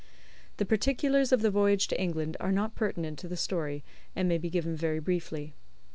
[0.57, 3.83] The particulars of the voyage to England are not pertinent to the story,
[4.15, 5.53] and may be given very briefly.